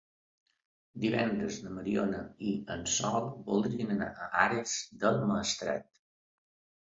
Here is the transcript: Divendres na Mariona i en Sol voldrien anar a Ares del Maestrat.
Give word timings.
Divendres 1.01 1.57
na 1.65 1.73
Mariona 1.73 2.21
i 2.51 2.53
en 2.77 2.81
Sol 2.93 3.29
voldrien 3.51 3.93
anar 3.97 4.09
a 4.25 4.29
Ares 4.47 4.73
del 5.05 5.21
Maestrat. 5.33 5.87